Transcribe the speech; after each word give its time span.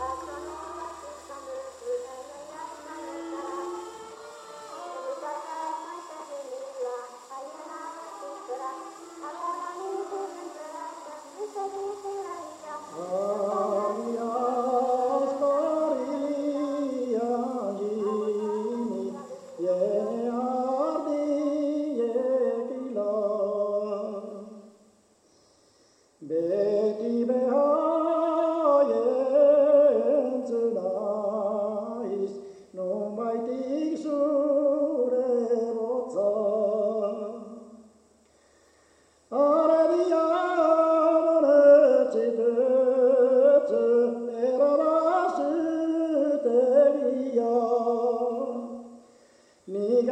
Okay. 0.00 0.41
Ni 49.72 50.02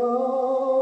Oh. 0.00 0.77